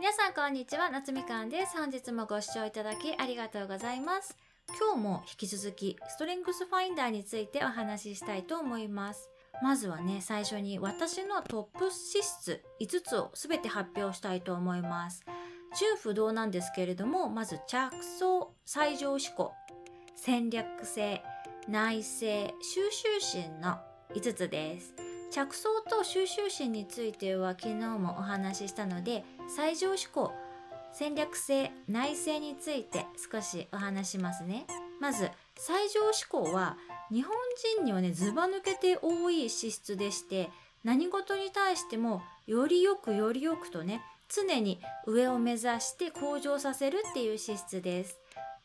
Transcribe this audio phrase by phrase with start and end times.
[0.00, 1.76] 皆さんこんにちは夏みかんです。
[1.76, 4.34] 本日もご視聴いただきありがとうございます。
[4.78, 9.28] 今日も引き続きストレングスファインダーについてお話ししたいと思います。
[9.62, 15.22] まずはね最初に私のトップ資質5つを全て発表したいと思います。
[15.78, 19.52] 純不動なんですけれどもまず着想最上思考
[20.16, 21.22] 戦略性
[21.68, 23.76] 内政収集心の
[24.14, 25.09] 5つです。
[25.30, 30.32] 着想と収集心については昨日もお話ししたので最上思考
[30.92, 34.66] 戦略性内政について少しお話しますね。
[35.00, 36.76] まず最上思考は
[37.12, 37.32] 日本
[37.76, 40.50] 人にはねずば抜けて多い資質でして
[40.84, 48.19] 何事に対してもよりよくよりよくとね常に上を目指して向上させるっていう資質です。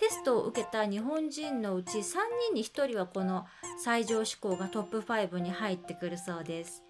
[0.00, 2.02] テストを受けた日本人のうち3
[2.48, 3.44] 人に1人はこの
[3.84, 6.82] 最上志向がトップ5に入ってくるそうです。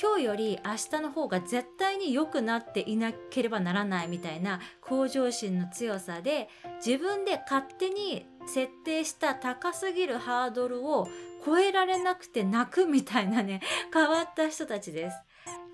[0.00, 6.48] 今日より明日の方が絶対に良くなっていなければならないみたいな向上心の強さで
[6.84, 11.06] 自分で勝手に設定した高すぎるハードルを
[11.46, 13.60] 超えられなくて泣くみたいなね
[13.92, 15.16] 変わった人たちです。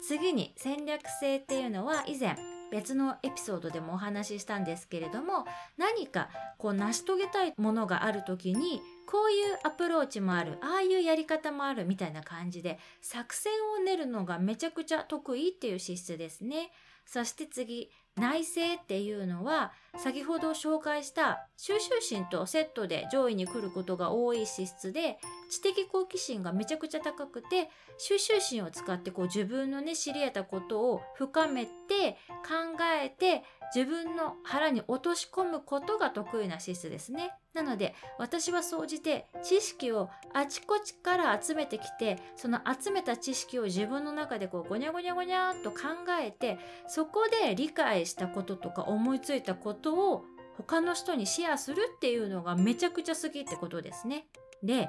[0.03, 2.37] 次に戦略性っていうのは以前
[2.71, 16.71] 別のエピソードでもお話ししたんですけれども何かこう成し遂げたいものがある時にこういうアプローチもあるああいうやり方もあるみたいな感じで作戦を練るのがめちゃくちゃ得意っていう資質ですね。
[17.07, 25.19] そして次内政っていうのは先ほど紹介した収集心とセットで上位に来ることが多い資質で
[25.51, 32.13] 知的好奇心がめちゃくちゃ高くて収集心を使ってこう自分のね知り得たことを深めて
[32.47, 33.43] 考えて
[33.75, 37.33] 自分の腹に落とし込むことが得意な資質ですね。
[37.59, 45.79] なので私は総じて知識をあちこちから集めてきてその集めた知識を自分の中でこうゴニャゴニャゴニャっと考
[46.23, 50.25] えてそこで理解したこととか思いついたことを
[50.57, 54.27] 他の人にシェアするっていうのがめちゃくちゃ好きってことですね。
[54.63, 54.89] で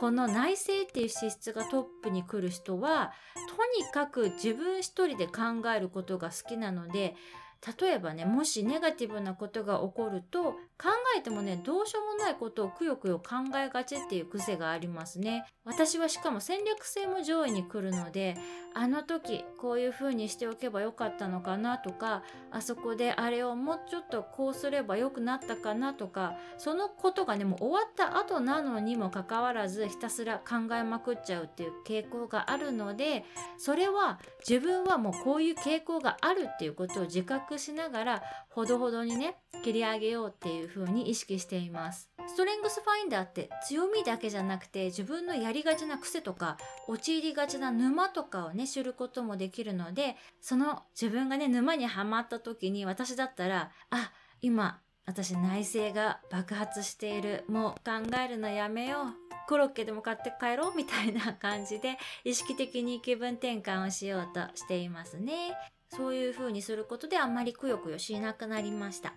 [0.00, 3.12] この内政っていう資質がトップに来る人は
[3.48, 7.16] とにかく自分一人で考えることが好きなので
[7.80, 10.56] 例えばねもしネガティブなことが起こると考
[11.16, 15.44] えてもねどうしようもないことをくよくよ考えがちっていう癖がありますね。
[15.64, 18.36] 私はしかも戦略性も上位に来るので
[18.80, 22.22] あの時こういう風にしておけばよかったのかなとか
[22.52, 33.24] あそこであれをもうちょっとこうすればよくなったかなとかそのことがねもう終わった後なのにもかかわらずひたすら考えまくっちゃうっていう傾向があるので
[33.56, 39.34] それは自分はもうこういう傾向があるっていうことを自覚しながらほどほどにね
[39.64, 42.17] 切り上げようっていう風に意識しています。
[42.28, 46.56] ストレングスファインダーって強みだけじゃなくて自分のやりがちな癖とか
[46.86, 54.12] 陥りがちな沼とかをね知ることもできるのでその自分がね沼にはまった時に私だったらあ
[54.42, 54.78] 今
[55.08, 57.44] 私内政が爆発している。
[57.48, 59.04] もう考えるのやめよう。
[59.48, 60.76] コロッケでも買って帰ろう。
[60.76, 65.56] みたいな感じで意識的に気分転換をしようとしていますね。
[65.96, 69.14] そういう風にすることであんまりくよくよしなくなりました。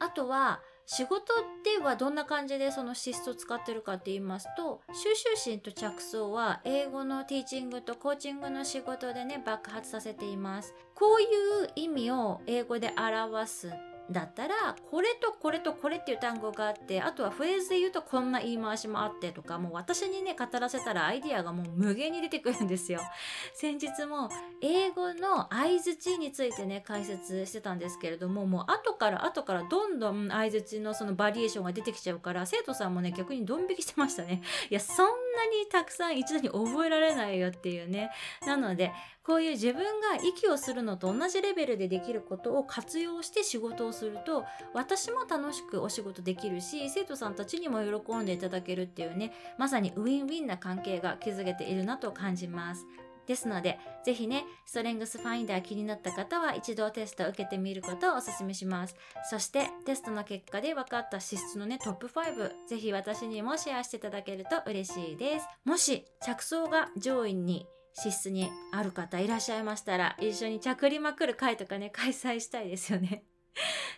[0.00, 1.32] あとは仕事
[1.64, 10.74] ではどんな感じでその資質を使ってるかって言いますと収集心と着想は英語のティーチングとコーチングの仕事でね爆発させています。
[10.94, 11.24] こうい
[11.66, 13.72] う意味を英語で表す
[14.12, 23.00] だったらこれとこれとこれっていう単語があってあとはフレーズで言うとこんな言い回しもあってとかもう私にね語らせたらアイディアがもう無限に出てくるんですよ。
[23.54, 24.30] 先日も
[24.60, 34.42] 英語の相づちについてね解説してたんですけれどももう後から後からどんどん相づちのそのバリエーションが出てきちゃうから生徒さんもね逆にドン引きしてましたね。
[34.70, 38.10] いやそんなにたくさん一度に覚えられないよっていうね
[38.46, 38.92] なので
[39.24, 44.44] こういう自分が息をするのと同じレベルでできることを活用して仕事をすると
[44.74, 52.86] 私も楽しくお仕事できるし生徒さんたちにも喜んでいただけるっていうねまさにウィンウィンな関係が築けているなと感じます。
[53.32, 58.94] ですので、ぜひね、ストレングスファインダー気になった方は一度テストを受けてみることをお勧めします。
[59.30, 65.46] そして、テストの結果で分かった資質のね、トップ5、ぜひ私にもシェアしていただけると嬉しいです。
[65.64, 73.24] もし、着想が上位に資質にある方いらっしゃいましたら、一緒に着りまくる会とかね、開催したいですよね。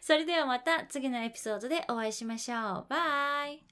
[0.01, 2.87] それではまた次のエピソードでお会いしましょう。
[2.89, 3.65] バイ